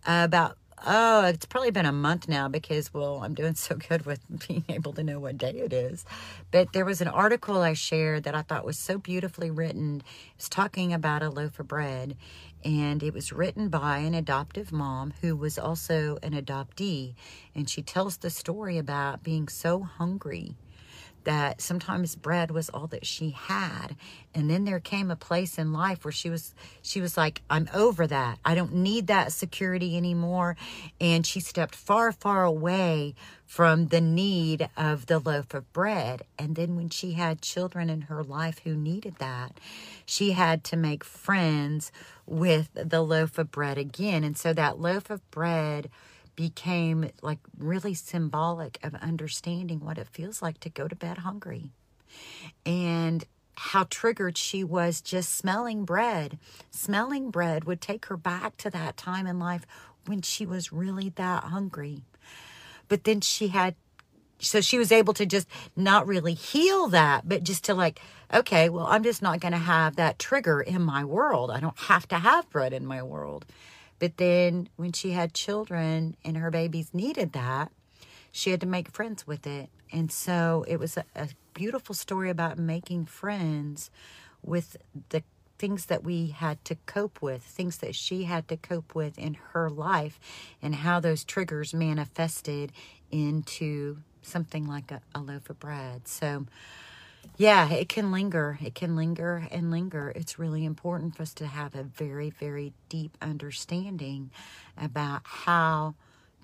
Uh, 0.05 0.23
about 0.25 0.57
Oh, 0.85 1.25
it's 1.25 1.45
probably 1.45 1.71
been 1.71 1.87
a 1.87 1.91
month 1.91 2.27
now 2.29 2.47
because, 2.47 2.93
well, 2.93 3.21
I'm 3.23 3.33
doing 3.33 3.55
so 3.55 3.75
good 3.75 4.05
with 4.05 4.19
being 4.47 4.63
able 4.69 4.93
to 4.93 5.03
know 5.03 5.19
what 5.19 5.37
day 5.37 5.51
it 5.51 5.73
is. 5.73 6.05
But 6.51 6.71
there 6.73 6.85
was 6.85 7.01
an 7.01 7.07
article 7.07 7.61
I 7.61 7.73
shared 7.73 8.23
that 8.23 8.35
I 8.35 8.43
thought 8.43 8.63
was 8.63 8.77
so 8.77 8.99
beautifully 8.99 9.49
written. 9.49 10.01
It 10.01 10.37
was 10.37 10.49
talking 10.49 10.93
about 10.93 11.23
a 11.23 11.29
loaf 11.29 11.59
of 11.59 11.67
bread, 11.67 12.15
and 12.63 13.01
it 13.01 13.13
was 13.13 13.33
written 13.33 13.69
by 13.69 13.97
an 13.99 14.13
adoptive 14.13 14.71
mom 14.71 15.13
who 15.21 15.35
was 15.35 15.57
also 15.57 16.19
an 16.21 16.33
adoptee. 16.33 17.15
And 17.55 17.67
she 17.67 17.81
tells 17.81 18.17
the 18.17 18.29
story 18.29 18.77
about 18.77 19.23
being 19.23 19.47
so 19.47 19.81
hungry 19.81 20.55
that 21.27 21.59
sometimes 21.59 22.15
bread 22.15 22.51
was 22.51 22.69
all 22.69 22.87
that 22.87 23.05
she 23.05 23.31
had. 23.31 23.97
And 24.33 24.49
then 24.49 24.63
there 24.63 24.79
came 24.79 25.11
a 25.11 25.17
place 25.17 25.57
in 25.57 25.73
life 25.73 26.05
where 26.05 26.11
she 26.11 26.29
was 26.29 26.55
she 26.81 27.01
was 27.01 27.17
like 27.17 27.41
I'm 27.49 27.67
over 27.73 28.07
that. 28.07 28.39
I 28.45 28.55
don't 28.55 28.73
need 28.73 29.07
that 29.07 29.33
security 29.33 29.97
anymore. 29.97 30.55
And 31.01 31.25
she 31.25 31.41
stepped 31.41 31.75
far 31.75 32.13
far 32.13 32.45
away 32.45 33.13
from 33.45 33.87
the 33.87 33.99
need 33.99 34.69
of 34.77 35.07
the 35.07 35.19
loaf 35.19 35.53
of 35.53 35.71
bread. 35.73 36.23
And 36.39 36.55
then 36.55 36.77
when 36.77 36.87
she 36.89 37.13
had 37.13 37.41
children 37.41 37.89
in 37.89 38.01
her 38.03 38.23
life 38.23 38.61
who 38.63 38.75
needed 38.75 39.15
that 39.17 39.59
she 40.05 40.31
had 40.31 40.63
to 40.65 40.77
make 40.77 41.03
friends 41.03 41.91
with 42.25 42.69
the 42.73 43.01
loaf 43.01 43.37
of 43.37 43.51
bread 43.51 43.77
again. 43.77 44.23
And 44.23 44.37
so 44.37 44.53
that 44.53 44.79
loaf 44.79 45.09
of 45.09 45.29
bread 45.29 45.89
became 46.37 47.09
like 47.21 47.39
really 47.57 47.93
symbolic 47.93 48.79
of 48.81 48.95
understanding 48.95 49.81
what 49.81 49.97
it 49.97 50.07
feels 50.07 50.41
like 50.41 50.61
to 50.61 50.69
go 50.69 50.87
to 50.87 50.95
bed 50.95 51.17
hungry 51.17 51.71
and 52.65 53.25
how 53.55 53.85
triggered 53.89 54.37
she 54.37 54.63
was 54.63 55.01
just 55.01 55.35
smelling 55.35 55.83
bread. 55.83 56.37
Smelling 56.69 57.31
bread 57.31 57.65
would 57.65 57.81
take 57.81 58.05
her 58.05 58.15
back 58.15 58.55
to 58.57 58.69
that 58.69 58.95
time 58.95 59.25
in 59.25 59.39
life 59.39 59.65
when 60.05 60.21
she 60.21 60.45
was 60.45 60.71
really 60.71 61.09
that 61.15 61.45
hungry. 61.45 62.03
But 62.87 63.03
then 63.03 63.19
she 63.19 63.47
had, 63.47 63.75
so 64.39 64.61
she 64.61 64.77
was 64.77 64.91
able 64.91 65.15
to 65.15 65.25
just 65.25 65.47
not 65.75 66.07
really 66.07 66.35
heal 66.35 66.87
that, 66.89 67.27
but 67.27 67.43
just 67.43 67.63
to 67.65 67.73
like, 67.73 67.99
okay, 68.31 68.69
well, 68.69 68.85
I'm 68.85 69.03
just 69.03 69.23
not 69.23 69.39
going 69.39 69.53
to 69.53 69.57
have 69.57 69.95
that 69.95 70.19
trigger 70.19 70.61
in 70.61 70.83
my 70.83 71.03
world. 71.03 71.49
I 71.49 71.59
don't 71.59 71.79
have 71.79 72.07
to 72.09 72.19
have 72.19 72.49
bread 72.51 72.73
in 72.73 72.85
my 72.85 73.01
world. 73.01 73.45
But 73.99 74.17
then 74.17 74.69
when 74.75 74.91
she 74.91 75.11
had 75.11 75.33
children 75.33 76.15
and 76.23 76.37
her 76.37 76.51
babies 76.51 76.93
needed 76.93 77.33
that, 77.33 77.71
she 78.31 78.51
had 78.51 78.61
to 78.61 78.67
make 78.67 78.91
friends 78.91 79.25
with 79.25 79.47
it. 79.47 79.69
And 79.91 80.11
so 80.11 80.65
it 80.67 80.77
was 80.77 80.97
a, 80.97 81.03
a 81.15 81.29
beautiful 81.53 81.95
story 81.95 82.29
about 82.29 82.57
making 82.59 83.05
friends 83.05 83.89
with 84.43 84.77
the 85.09 85.23
things 85.57 85.87
that 85.87 86.03
we 86.03 86.27
had 86.27 86.63
to 86.65 86.75
cope 86.85 87.21
with, 87.21 87.41
things 87.41 87.77
that 87.77 87.95
she 87.95 88.25
had 88.25 88.47
to 88.47 88.57
cope 88.57 88.93
with 88.93 89.17
in 89.17 89.35
her 89.53 89.69
life, 89.69 90.19
and 90.61 90.75
how 90.75 90.99
those 90.99 91.23
triggers 91.23 91.73
manifested 91.73 92.71
into 93.09 93.97
something 94.21 94.67
like 94.67 94.91
a, 94.91 95.01
a 95.15 95.19
loaf 95.19 95.49
of 95.49 95.59
bread. 95.59 96.07
So, 96.07 96.45
yeah, 97.35 97.69
it 97.71 97.89
can 97.89 98.11
linger. 98.11 98.57
It 98.63 98.75
can 98.75 98.95
linger 98.95 99.47
and 99.51 99.69
linger. 99.71 100.11
It's 100.15 100.39
really 100.39 100.65
important 100.65 101.15
for 101.15 101.23
us 101.23 101.33
to 101.35 101.47
have 101.47 101.75
a 101.75 101.83
very, 101.83 102.29
very 102.29 102.73
deep 102.89 103.17
understanding 103.21 104.31
about 104.77 105.21
how 105.23 105.95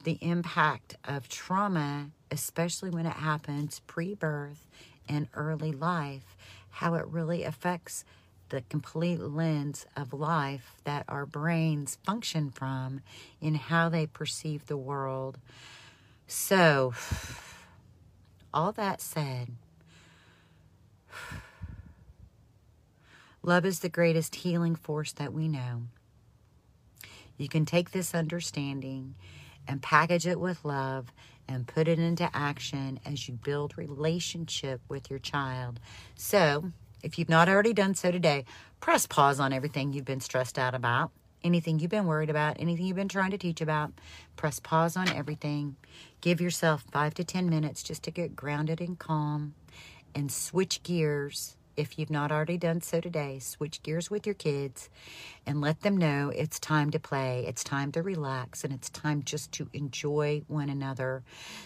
the 0.04 0.18
impact 0.22 0.98
of 1.06 1.30
trauma, 1.30 2.10
especially 2.30 2.90
when 2.90 3.06
it 3.06 3.14
happens 3.14 3.82
pre 3.88 4.14
birth 4.14 4.68
and 5.08 5.28
early 5.34 5.72
life, 5.72 6.36
how 6.70 6.96
it 6.96 7.08
really 7.08 7.44
affects 7.44 8.04
the 8.50 8.62
complete 8.70 9.20
lens 9.20 9.86
of 9.96 10.14
life 10.14 10.76
that 10.84 11.06
our 11.08 11.26
brains 11.26 11.98
function 12.04 12.52
from 12.52 13.02
in 13.42 13.56
how 13.56 13.90
they 13.90 14.06
perceive 14.06 14.68
the 14.68 14.78
world. 14.78 15.40
So, 16.28 16.94
all 18.54 18.72
that 18.74 19.02
said, 19.02 19.50
Love 23.46 23.66
is 23.66 23.80
the 23.80 23.90
greatest 23.90 24.36
healing 24.36 24.76
force 24.76 25.12
that 25.12 25.34
we 25.34 25.50
know. 25.50 25.84
You 27.38 27.50
can 27.50 27.66
take 27.66 27.92
this 27.92 28.16
understanding 28.16 29.16
and 29.68 29.82
package 29.82 30.26
it 30.26 30.40
with 30.40 30.64
love 30.64 31.12
and 31.48 31.68
put 31.68 31.90
it 31.90 32.00
into 32.00 32.30
action 32.34 33.02
as 33.06 33.28
you 33.28 33.34
build 33.34 33.78
relationship 33.78 34.80
with 34.88 35.10
your 35.10 35.20
child. 35.20 35.80
So, 36.16 36.72
if 37.02 37.20
you've 37.20 37.30
not 37.30 37.50
already 37.50 37.74
done 37.74 37.96
so 37.96 38.12
today, 38.12 38.46
press 38.80 39.06
pause 39.06 39.42
on 39.42 39.52
everything 39.52 39.92
you've 39.92 40.06
been 40.06 40.22
stressed 40.22 40.58
out 40.58 40.74
about, 40.74 41.12
anything 41.44 41.80
you've 41.80 41.92
been 41.92 42.08
worried 42.08 42.30
about, 42.30 42.58
anything 42.60 42.86
you've 42.86 42.96
been 42.96 43.10
trying 43.10 43.32
to 43.32 43.38
teach 43.38 43.60
about. 43.60 43.92
Press 44.38 44.62
pause 44.62 44.96
on 44.96 45.10
everything. 45.10 45.76
Give 46.22 46.40
yourself 46.40 46.86
five 46.94 47.14
to 47.16 47.26
10 47.26 47.50
minutes 47.50 47.84
just 47.84 48.04
to 48.04 48.12
get 48.12 48.38
grounded 48.38 48.80
and 48.80 48.98
calm 48.98 49.54
and 50.16 50.32
switch 50.32 50.84
gears 50.84 51.56
if 51.76 51.98
you've 51.98 52.10
not 52.10 52.32
already 52.32 52.58
done 52.58 52.82
so 52.82 53.02
today, 53.02 53.40
switch 53.40 53.82
gears 53.82 54.12
with 54.12 54.26
your 54.26 54.36
kids 54.36 54.90
and 55.46 55.60
let 55.60 55.82
them 55.82 55.98
know 55.98 56.30
it's 56.30 56.60
time 56.60 56.92
to 56.92 57.00
play, 57.00 57.46
it's 57.48 57.64
time 57.64 57.92
to 57.94 58.02
relax, 58.02 58.64
and 58.64 58.74
it's 58.74 58.90
time 58.90 59.24
just 59.24 59.52
to 59.54 59.68
enjoy 59.74 60.44
one 60.48 60.70
another. 60.70 61.24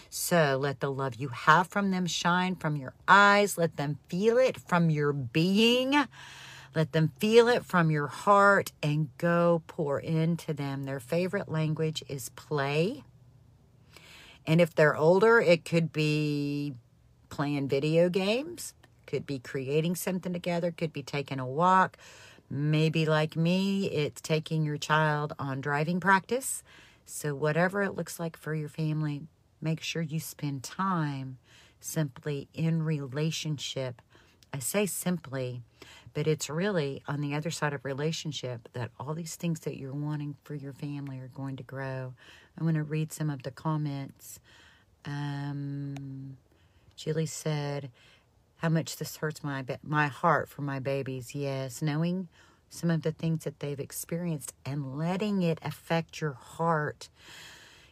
So 0.08 0.58
let 0.60 0.80
the 0.80 0.90
love 0.90 1.16
you 1.16 1.28
have 1.28 1.68
from 1.68 1.90
them 1.90 2.06
shine 2.06 2.56
from 2.56 2.76
your 2.76 2.94
eyes, 3.06 3.58
let 3.58 3.76
them 3.76 3.98
feel 4.08 4.38
it 4.38 4.58
from 4.58 4.90
your 4.90 5.12
being. 5.12 5.94
Let 6.74 6.92
them 6.92 7.12
feel 7.18 7.48
it 7.48 7.64
from 7.64 7.90
your 7.90 8.08
heart 8.08 8.72
and 8.82 9.08
go 9.16 9.62
pour 9.66 9.98
into 9.98 10.52
them. 10.52 10.84
Their 10.84 11.00
favorite 11.00 11.48
language 11.48 12.04
is 12.08 12.28
play. 12.30 13.04
And 14.46 14.60
if 14.60 14.74
they're 14.74 14.96
older, 14.96 15.40
it 15.40 15.64
could 15.64 15.92
be 15.92 16.74
playing 17.28 17.68
video 17.68 18.08
games 18.08 18.74
could 19.06 19.26
be 19.26 19.38
creating 19.38 19.96
something 19.96 20.32
together, 20.32 20.70
could 20.70 20.92
be 20.92 21.02
taking 21.02 21.40
a 21.40 21.46
walk. 21.46 21.96
Maybe, 22.50 23.06
like 23.06 23.36
me, 23.36 23.86
it's 23.86 24.20
taking 24.20 24.62
your 24.62 24.78
child 24.78 25.32
on 25.38 25.60
driving 25.60 26.00
practice. 26.00 26.62
So, 27.04 27.34
whatever 27.34 27.82
it 27.82 27.94
looks 27.94 28.20
like 28.20 28.36
for 28.36 28.54
your 28.54 28.68
family, 28.68 29.22
make 29.60 29.82
sure 29.82 30.02
you 30.02 30.20
spend 30.20 30.62
time 30.62 31.38
simply 31.80 32.48
in 32.54 32.82
relationship. 32.82 34.02
I 34.52 34.60
say 34.60 34.86
simply, 34.86 35.62
but 36.14 36.26
it's 36.26 36.48
really 36.48 37.02
on 37.06 37.20
the 37.20 37.34
other 37.34 37.50
side 37.50 37.72
of 37.72 37.84
relationship 37.84 38.68
that 38.72 38.90
all 38.98 39.14
these 39.14 39.36
things 39.36 39.60
that 39.60 39.76
you're 39.76 39.92
wanting 39.92 40.36
for 40.42 40.54
your 40.54 40.72
family 40.72 41.18
are 41.18 41.30
going 41.34 41.56
to 41.56 41.62
grow. 41.62 42.14
I'm 42.56 42.64
going 42.64 42.74
to 42.74 42.82
read 42.82 43.12
some 43.12 43.30
of 43.30 43.42
the 43.42 43.50
comments. 43.50 44.40
Um, 45.04 46.36
Julie 46.98 47.26
said, 47.26 47.90
how 48.58 48.68
much 48.68 48.96
this 48.96 49.16
hurts 49.16 49.44
my 49.44 49.64
my 49.82 50.08
heart 50.08 50.48
for 50.48 50.62
my 50.62 50.80
babies. 50.80 51.34
Yes, 51.34 51.80
knowing 51.80 52.28
some 52.68 52.90
of 52.90 53.02
the 53.02 53.12
things 53.12 53.44
that 53.44 53.60
they've 53.60 53.80
experienced 53.80 54.52
and 54.66 54.98
letting 54.98 55.42
it 55.42 55.58
affect 55.62 56.20
your 56.20 56.32
heart 56.32 57.08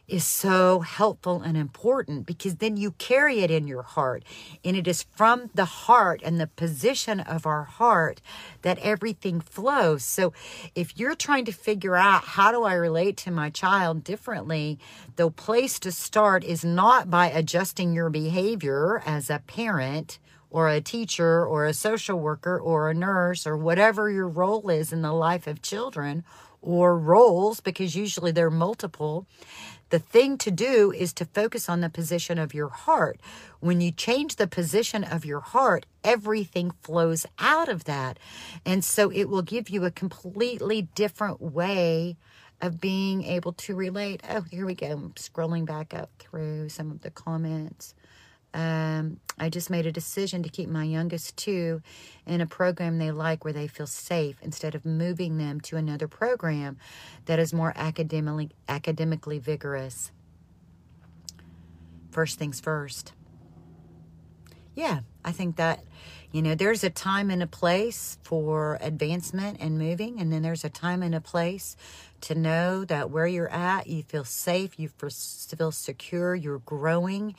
is 0.07 0.25
so 0.25 0.79
helpful 0.79 1.41
and 1.41 1.57
important 1.57 2.25
because 2.25 2.55
then 2.55 2.77
you 2.77 2.91
carry 2.91 3.41
it 3.41 3.51
in 3.51 3.67
your 3.67 3.81
heart. 3.81 4.23
And 4.63 4.77
it 4.77 4.87
is 4.87 5.03
from 5.03 5.49
the 5.53 5.65
heart 5.65 6.21
and 6.23 6.39
the 6.39 6.47
position 6.47 7.19
of 7.19 7.45
our 7.45 7.63
heart 7.63 8.21
that 8.61 8.79
everything 8.79 9.41
flows. 9.41 10.03
So 10.03 10.31
if 10.75 10.97
you're 10.97 11.15
trying 11.15 11.43
to 11.45 11.51
figure 11.51 11.97
out 11.97 12.23
how 12.23 12.51
do 12.51 12.63
I 12.63 12.73
relate 12.73 13.17
to 13.17 13.31
my 13.31 13.49
child 13.49 14.05
differently, 14.05 14.79
the 15.17 15.29
place 15.29 15.77
to 15.79 15.91
start 15.91 16.43
is 16.45 16.63
not 16.63 17.09
by 17.09 17.29
adjusting 17.29 17.93
your 17.93 18.09
behavior 18.09 19.03
as 19.05 19.29
a 19.29 19.43
parent 19.45 20.19
or 20.49 20.69
a 20.69 20.79
teacher 20.79 21.45
or 21.45 21.65
a 21.65 21.73
social 21.73 22.17
worker 22.17 22.57
or 22.57 22.89
a 22.89 22.93
nurse 22.93 23.45
or 23.45 23.57
whatever 23.57 24.09
your 24.09 24.29
role 24.29 24.69
is 24.69 24.93
in 24.93 25.01
the 25.01 25.11
life 25.11 25.47
of 25.47 25.61
children 25.61 26.23
or 26.61 26.97
roles, 26.97 27.59
because 27.59 27.95
usually 27.95 28.31
they're 28.31 28.49
multiple. 28.49 29.25
The 29.89 29.99
thing 29.99 30.37
to 30.39 30.51
do 30.51 30.91
is 30.91 31.13
to 31.13 31.25
focus 31.25 31.69
on 31.69 31.81
the 31.81 31.89
position 31.89 32.37
of 32.39 32.53
your 32.53 32.69
heart. 32.69 33.19
When 33.59 33.81
you 33.81 33.91
change 33.91 34.35
the 34.35 34.47
position 34.47 35.03
of 35.03 35.25
your 35.25 35.39
heart, 35.39 35.85
everything 36.03 36.71
flows 36.83 37.25
out 37.39 37.69
of 37.69 37.85
that. 37.85 38.19
And 38.65 38.83
so 38.83 39.09
it 39.11 39.29
will 39.29 39.41
give 39.43 39.69
you 39.69 39.85
a 39.85 39.91
completely 39.91 40.83
different 40.95 41.41
way 41.41 42.17
of 42.61 42.81
being 42.81 43.23
able 43.23 43.53
to 43.53 43.75
relate. 43.75 44.21
Oh, 44.29 44.41
here 44.41 44.65
we 44.65 44.75
go. 44.75 44.87
I'm 44.87 45.11
scrolling 45.13 45.65
back 45.65 45.93
up 45.93 46.09
through 46.19 46.69
some 46.69 46.91
of 46.91 47.01
the 47.01 47.11
comments. 47.11 47.93
um, 48.53 49.19
I 49.37 49.49
just 49.49 49.69
made 49.69 49.85
a 49.85 49.91
decision 49.91 50.41
to 50.43 50.49
keep 50.49 50.67
my 50.67 50.83
youngest 50.83 51.37
two 51.37 51.81
in 52.25 52.41
a 52.41 52.47
program 52.47 52.97
they 52.97 53.11
like 53.11 53.43
where 53.43 53.53
they 53.53 53.67
feel 53.67 53.87
safe 53.87 54.37
instead 54.41 54.73
of 54.73 54.85
moving 54.85 55.37
them 55.37 55.61
to 55.61 55.77
another 55.77 56.07
program 56.07 56.77
that 57.25 57.39
is 57.39 57.53
more 57.53 57.73
academically 57.75 58.49
academically 58.67 59.39
vigorous. 59.39 60.11
First 62.09 62.39
things 62.39 62.59
first. 62.59 63.13
Yeah, 64.73 65.01
I 65.23 65.31
think 65.31 65.55
that 65.57 65.83
you 66.31 66.41
know, 66.41 66.55
there's 66.55 66.83
a 66.83 66.89
time 66.89 67.29
and 67.29 67.41
a 67.41 67.47
place 67.47 68.17
for 68.21 68.77
advancement 68.81 69.57
and 69.61 69.77
moving, 69.77 70.19
and 70.19 70.31
then 70.31 70.41
there's 70.41 70.65
a 70.65 70.69
time 70.69 71.01
and 71.01 71.15
a 71.15 71.21
place 71.21 71.77
to 72.21 72.35
know 72.35 72.85
that 72.85 73.09
where 73.09 73.27
you're 73.27 73.51
at, 73.51 73.87
you 73.87 74.03
feel 74.03 74.23
safe, 74.23 74.79
you 74.79 74.89
feel 74.89 75.71
secure, 75.71 76.35
you're 76.35 76.59
growing. 76.59 77.35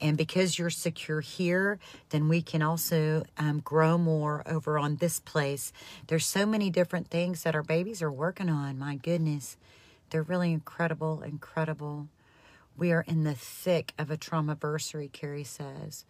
And 0.00 0.16
because 0.16 0.58
you're 0.58 0.70
secure 0.70 1.20
here, 1.20 1.78
then 2.10 2.28
we 2.28 2.42
can 2.42 2.62
also 2.62 3.24
um, 3.36 3.60
grow 3.60 3.98
more 3.98 4.42
over 4.46 4.78
on 4.78 4.96
this 4.96 5.20
place. 5.20 5.72
There's 6.06 6.26
so 6.26 6.46
many 6.46 6.70
different 6.70 7.08
things 7.08 7.42
that 7.42 7.54
our 7.54 7.62
babies 7.62 8.02
are 8.02 8.12
working 8.12 8.48
on. 8.48 8.78
My 8.78 8.96
goodness, 8.96 9.56
they're 10.10 10.22
really 10.22 10.52
incredible, 10.52 11.22
incredible. 11.22 12.08
We 12.76 12.92
are 12.92 13.04
in 13.06 13.24
the 13.24 13.34
thick 13.34 13.92
of 13.98 14.10
a 14.10 14.16
trauma 14.16 14.52
anniversary, 14.52 15.08
Carrie 15.12 15.44
says. 15.44 16.04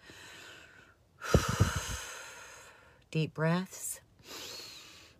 deep 3.11 3.35
breaths, 3.35 4.01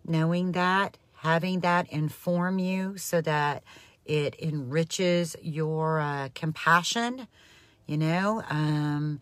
knowing 0.05 0.51
that, 0.53 0.97
having 1.21 1.59
that 1.61 1.91
inform 1.91 2.59
you 2.59 2.97
so 2.97 3.21
that 3.21 3.63
it 4.05 4.35
enriches 4.39 5.35
your 5.41 5.99
uh, 5.99 6.29
compassion. 6.33 7.27
You 7.85 7.97
know, 7.97 8.43
um, 8.49 9.19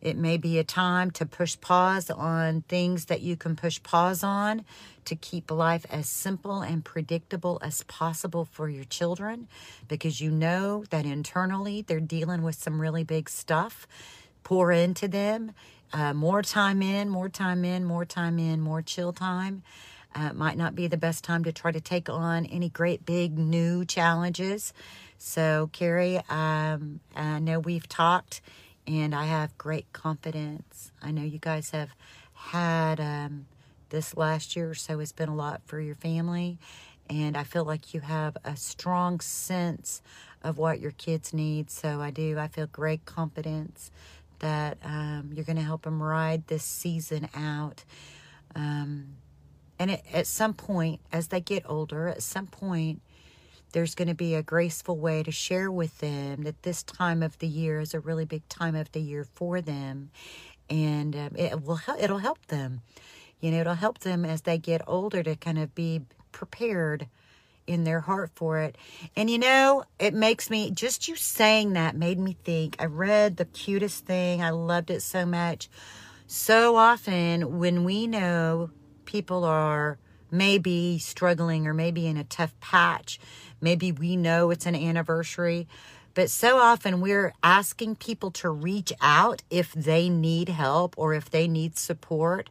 it 0.00 0.16
may 0.16 0.36
be 0.36 0.58
a 0.58 0.64
time 0.64 1.10
to 1.12 1.26
push 1.26 1.58
pause 1.60 2.10
on 2.10 2.62
things 2.62 3.06
that 3.06 3.20
you 3.20 3.36
can 3.36 3.56
push 3.56 3.82
pause 3.82 4.22
on 4.22 4.64
to 5.06 5.16
keep 5.16 5.50
life 5.50 5.86
as 5.90 6.06
simple 6.06 6.60
and 6.60 6.84
predictable 6.84 7.58
as 7.62 7.82
possible 7.84 8.44
for 8.44 8.68
your 8.68 8.84
children 8.84 9.48
because 9.88 10.20
you 10.20 10.30
know 10.30 10.84
that 10.90 11.04
internally 11.04 11.82
they're 11.82 11.98
dealing 11.98 12.42
with 12.42 12.56
some 12.56 12.80
really 12.80 13.04
big 13.04 13.28
stuff. 13.28 13.88
Pour 14.44 14.70
into 14.70 15.08
them 15.08 15.52
uh, 15.92 16.12
more 16.12 16.42
time 16.42 16.82
in, 16.82 17.08
more 17.08 17.28
time 17.28 17.64
in, 17.64 17.84
more 17.84 18.04
time 18.04 18.38
in, 18.38 18.60
more 18.60 18.82
chill 18.82 19.12
time. 19.12 19.62
Uh, 20.14 20.32
might 20.32 20.56
not 20.56 20.74
be 20.74 20.86
the 20.86 20.96
best 20.96 21.22
time 21.22 21.44
to 21.44 21.52
try 21.52 21.70
to 21.70 21.80
take 21.80 22.08
on 22.08 22.46
any 22.46 22.68
great 22.68 23.04
big 23.04 23.38
new 23.38 23.84
challenges. 23.84 24.72
So, 25.18 25.68
Carrie, 25.72 26.20
um, 26.28 27.00
I 27.14 27.38
know 27.40 27.58
we've 27.60 27.88
talked 27.88 28.40
and 28.86 29.14
I 29.14 29.26
have 29.26 29.56
great 29.58 29.92
confidence. 29.92 30.92
I 31.02 31.10
know 31.10 31.22
you 31.22 31.38
guys 31.38 31.70
have 31.70 31.90
had 32.32 33.00
um, 33.00 33.46
this 33.90 34.16
last 34.16 34.56
year 34.56 34.70
or 34.70 34.74
so 34.74 34.98
has 34.98 35.12
been 35.12 35.28
a 35.28 35.34
lot 35.34 35.60
for 35.66 35.80
your 35.80 35.94
family. 35.94 36.58
And 37.10 37.36
I 37.36 37.44
feel 37.44 37.64
like 37.64 37.94
you 37.94 38.00
have 38.00 38.36
a 38.44 38.56
strong 38.56 39.20
sense 39.20 40.02
of 40.42 40.58
what 40.58 40.80
your 40.80 40.92
kids 40.92 41.32
need. 41.32 41.70
So 41.70 42.00
I 42.00 42.10
do. 42.10 42.38
I 42.38 42.48
feel 42.48 42.66
great 42.66 43.04
confidence 43.04 43.90
that 44.38 44.78
um, 44.84 45.30
you're 45.34 45.44
going 45.44 45.56
to 45.56 45.62
help 45.62 45.82
them 45.82 46.02
ride 46.02 46.46
this 46.46 46.62
season 46.62 47.28
out. 47.34 47.84
And 49.78 49.92
it, 49.92 50.04
at 50.12 50.26
some 50.26 50.54
point, 50.54 51.00
as 51.12 51.28
they 51.28 51.40
get 51.40 51.62
older, 51.68 52.08
at 52.08 52.22
some 52.22 52.46
point, 52.46 53.00
there's 53.72 53.94
going 53.94 54.08
to 54.08 54.14
be 54.14 54.34
a 54.34 54.42
graceful 54.42 54.96
way 54.96 55.22
to 55.22 55.30
share 55.30 55.70
with 55.70 55.98
them 55.98 56.44
that 56.44 56.62
this 56.62 56.82
time 56.82 57.22
of 57.22 57.38
the 57.38 57.46
year 57.46 57.80
is 57.80 57.94
a 57.94 58.00
really 58.00 58.24
big 58.24 58.48
time 58.48 58.74
of 58.74 58.90
the 58.92 59.00
year 59.00 59.24
for 59.24 59.60
them, 59.60 60.10
and 60.70 61.14
um, 61.14 61.30
it 61.36 61.62
will 61.64 61.76
help 61.76 62.02
it'll 62.02 62.18
help 62.18 62.46
them. 62.46 62.80
You 63.40 63.50
know, 63.50 63.60
it'll 63.60 63.74
help 63.74 63.98
them 64.00 64.24
as 64.24 64.42
they 64.42 64.58
get 64.58 64.80
older 64.86 65.22
to 65.22 65.36
kind 65.36 65.58
of 65.58 65.74
be 65.74 66.02
prepared 66.32 67.06
in 67.66 67.84
their 67.84 68.00
heart 68.00 68.30
for 68.34 68.58
it. 68.60 68.76
And 69.14 69.30
you 69.30 69.38
know, 69.38 69.84
it 69.98 70.14
makes 70.14 70.50
me 70.50 70.70
just 70.70 71.06
you 71.06 71.14
saying 71.14 71.74
that 71.74 71.94
made 71.94 72.18
me 72.18 72.36
think. 72.44 72.76
I 72.78 72.86
read 72.86 73.36
the 73.36 73.44
cutest 73.44 74.06
thing. 74.06 74.42
I 74.42 74.50
loved 74.50 74.90
it 74.90 75.02
so 75.02 75.26
much. 75.26 75.68
So 76.26 76.76
often 76.76 77.58
when 77.58 77.84
we 77.84 78.06
know 78.06 78.70
people 79.08 79.42
are 79.42 79.96
maybe 80.30 80.98
struggling 80.98 81.66
or 81.66 81.72
maybe 81.72 82.06
in 82.06 82.18
a 82.18 82.24
tough 82.24 82.52
patch, 82.60 83.18
maybe 83.58 83.90
we 83.90 84.16
know 84.16 84.50
it's 84.50 84.66
an 84.66 84.76
anniversary, 84.76 85.66
but 86.12 86.28
so 86.28 86.58
often 86.58 87.00
we're 87.00 87.32
asking 87.42 87.96
people 87.96 88.30
to 88.30 88.50
reach 88.50 88.92
out 89.00 89.42
if 89.50 89.72
they 89.72 90.10
need 90.10 90.50
help 90.50 90.94
or 90.98 91.14
if 91.14 91.30
they 91.30 91.48
need 91.48 91.78
support. 91.78 92.50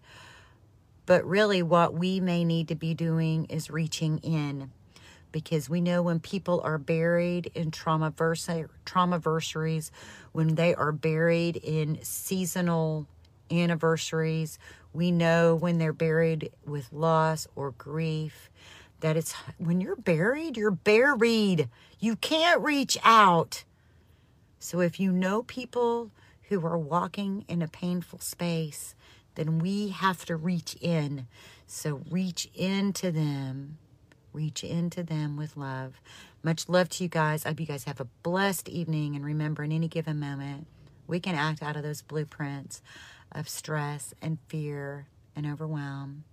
But 1.05 1.23
really, 1.25 1.61
what 1.61 1.93
we 1.93 2.19
may 2.19 2.43
need 2.43 2.67
to 2.69 2.75
be 2.75 2.95
doing 2.95 3.45
is 3.45 3.69
reaching 3.69 4.17
in 4.19 4.71
because 5.31 5.69
we 5.69 5.79
know 5.79 6.01
when 6.01 6.19
people 6.19 6.59
are 6.63 6.79
buried 6.79 7.51
in 7.53 7.69
trauma 7.69 8.11
traumaversaries, 8.11 9.91
when 10.31 10.55
they 10.55 10.73
are 10.73 10.91
buried 10.91 11.57
in 11.57 11.99
seasonal 12.01 13.05
anniversaries, 13.51 14.59
we 14.93 15.11
know 15.11 15.55
when 15.55 15.77
they're 15.77 15.93
buried 15.93 16.51
with 16.65 16.91
loss 16.91 17.47
or 17.55 17.71
grief 17.71 18.49
that 18.99 19.15
it's 19.15 19.33
when 19.57 19.79
you're 19.79 19.95
buried, 19.95 20.57
you're 20.57 20.71
buried. 20.71 21.69
You 21.99 22.15
can't 22.15 22.61
reach 22.61 22.97
out. 23.03 23.63
So 24.59 24.79
if 24.79 24.99
you 24.99 25.11
know 25.11 25.43
people 25.43 26.11
who 26.49 26.65
are 26.65 26.77
walking 26.77 27.45
in 27.47 27.61
a 27.61 27.67
painful 27.67 28.19
space, 28.19 28.95
then 29.35 29.59
we 29.59 29.89
have 29.89 30.25
to 30.25 30.35
reach 30.35 30.75
in. 30.81 31.27
So 31.67 32.01
reach 32.09 32.49
into 32.55 33.11
them 33.11 33.77
reach 34.37 34.63
into 34.63 35.01
them 35.01 35.35
with 35.35 35.57
love. 35.57 35.99
Much 36.43 36.69
love 36.69 36.89
to 36.89 37.03
you 37.03 37.09
guys. 37.09 37.43
I 37.43 37.49
hope 37.49 37.59
you 37.59 37.65
guys 37.65 37.85
have 37.85 37.99
a 37.99 38.07
blessed 38.21 38.69
evening. 38.69 39.15
And 39.15 39.25
remember, 39.25 39.63
in 39.63 39.71
any 39.71 39.87
given 39.87 40.19
moment, 40.19 40.67
we 41.07 41.19
can 41.19 41.33
act 41.33 41.63
out 41.63 41.75
of 41.75 41.81
those 41.81 42.03
blueprints 42.03 42.83
of 43.31 43.49
stress 43.49 44.13
and 44.21 44.37
fear 44.47 45.07
and 45.35 45.45
overwhelm. 45.45 46.23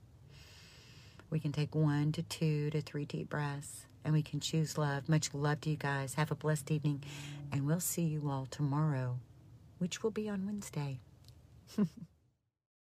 We 1.30 1.40
can 1.40 1.52
take 1.52 1.74
one 1.74 2.12
to 2.12 2.22
two 2.22 2.70
to 2.70 2.80
three 2.80 3.04
deep 3.04 3.28
breaths 3.28 3.87
and 4.04 4.12
we 4.12 4.22
can 4.22 4.40
choose 4.40 4.78
love. 4.78 5.09
Much 5.09 5.33
love 5.35 5.61
to 5.62 5.70
you 5.70 5.76
guys. 5.76 6.14
Have 6.14 6.30
a 6.30 6.37
blessed 6.37 6.70
evening. 6.70 7.02
And 7.50 7.66
we'll 7.66 7.80
see 7.80 8.02
you 8.02 8.28
all 8.28 8.46
tomorrow, 8.50 9.18
which 9.78 10.02
will 10.02 10.11
be 10.11 10.28
on 10.28 10.46
Wednesday. 10.46 11.00